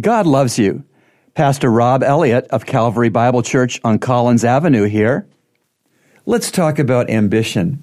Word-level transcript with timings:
God 0.00 0.26
loves 0.26 0.58
you. 0.58 0.84
Pastor 1.34 1.70
Rob 1.70 2.02
Elliott 2.02 2.46
of 2.46 2.64
Calvary 2.64 3.10
Bible 3.10 3.42
Church 3.42 3.78
on 3.84 3.98
Collins 3.98 4.42
Avenue 4.42 4.84
here. 4.84 5.26
Let's 6.24 6.50
talk 6.50 6.78
about 6.78 7.10
ambition. 7.10 7.82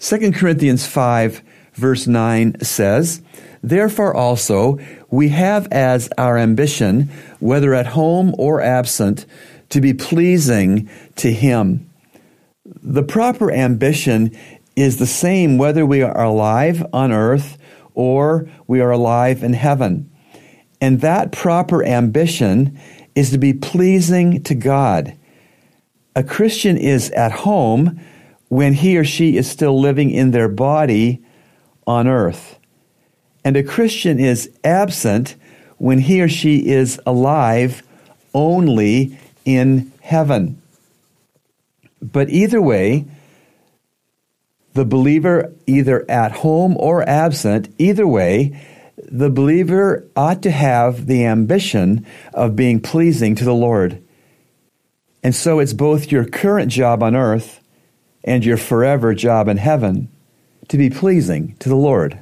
2 0.00 0.32
Corinthians 0.32 0.84
5, 0.84 1.42
verse 1.74 2.08
9 2.08 2.60
says, 2.60 3.22
Therefore 3.62 4.16
also 4.16 4.80
we 5.08 5.28
have 5.28 5.68
as 5.70 6.08
our 6.18 6.36
ambition, 6.36 7.08
whether 7.38 7.72
at 7.72 7.86
home 7.86 8.34
or 8.36 8.60
absent, 8.60 9.26
to 9.68 9.80
be 9.80 9.94
pleasing 9.94 10.90
to 11.16 11.32
Him. 11.32 11.88
The 12.64 13.04
proper 13.04 13.52
ambition 13.52 14.36
is 14.74 14.98
the 14.98 15.06
same 15.06 15.56
whether 15.56 15.86
we 15.86 16.02
are 16.02 16.20
alive 16.20 16.84
on 16.92 17.12
earth 17.12 17.58
or 17.94 18.48
we 18.66 18.80
are 18.80 18.90
alive 18.90 19.44
in 19.44 19.52
heaven. 19.52 20.10
And 20.86 21.00
that 21.00 21.32
proper 21.32 21.84
ambition 21.84 22.78
is 23.16 23.32
to 23.32 23.38
be 23.38 23.52
pleasing 23.52 24.44
to 24.44 24.54
God. 24.54 25.16
A 26.14 26.22
Christian 26.22 26.76
is 26.76 27.10
at 27.10 27.32
home 27.32 28.00
when 28.50 28.72
he 28.72 28.96
or 28.96 29.02
she 29.02 29.36
is 29.36 29.50
still 29.50 29.80
living 29.80 30.12
in 30.12 30.30
their 30.30 30.48
body 30.48 31.24
on 31.88 32.06
earth. 32.06 32.60
And 33.44 33.56
a 33.56 33.64
Christian 33.64 34.20
is 34.20 34.48
absent 34.62 35.34
when 35.78 35.98
he 35.98 36.22
or 36.22 36.28
she 36.28 36.68
is 36.68 37.00
alive 37.04 37.82
only 38.32 39.18
in 39.44 39.90
heaven. 40.02 40.62
But 42.00 42.30
either 42.30 42.62
way, 42.62 43.06
the 44.74 44.84
believer, 44.84 45.52
either 45.66 46.08
at 46.08 46.30
home 46.30 46.76
or 46.78 47.02
absent, 47.08 47.74
either 47.76 48.06
way, 48.06 48.56
the 48.96 49.30
believer 49.30 50.08
ought 50.16 50.42
to 50.42 50.50
have 50.50 51.06
the 51.06 51.24
ambition 51.24 52.06
of 52.32 52.56
being 52.56 52.80
pleasing 52.80 53.34
to 53.34 53.44
the 53.44 53.54
Lord. 53.54 54.02
And 55.22 55.34
so 55.34 55.58
it's 55.58 55.72
both 55.72 56.10
your 56.12 56.24
current 56.24 56.70
job 56.70 57.02
on 57.02 57.14
earth 57.14 57.60
and 58.24 58.44
your 58.44 58.56
forever 58.56 59.14
job 59.14 59.48
in 59.48 59.56
heaven 59.56 60.08
to 60.68 60.78
be 60.78 60.90
pleasing 60.90 61.56
to 61.58 61.68
the 61.68 61.76
Lord. 61.76 62.18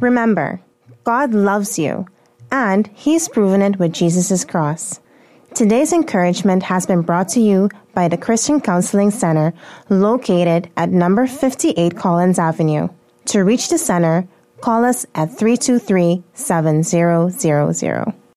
Remember, 0.00 0.60
God 1.04 1.34
loves 1.34 1.78
you, 1.78 2.06
and 2.50 2.86
He's 2.94 3.28
proven 3.28 3.62
it 3.62 3.78
with 3.78 3.92
Jesus' 3.92 4.44
cross. 4.44 5.00
Today's 5.54 5.92
encouragement 5.92 6.62
has 6.62 6.86
been 6.86 7.02
brought 7.02 7.28
to 7.30 7.40
you 7.40 7.68
by 7.94 8.08
the 8.08 8.16
Christian 8.16 8.60
Counseling 8.60 9.10
Center 9.10 9.52
located 9.88 10.70
at 10.76 10.90
number 10.90 11.26
58 11.26 11.96
Collins 11.96 12.38
Avenue. 12.38 12.88
To 13.26 13.40
reach 13.40 13.68
the 13.68 13.78
center, 13.78 14.28
call 14.60 14.84
us 14.84 15.06
at 15.14 15.36
323 15.38 16.22
7000. 16.34 18.18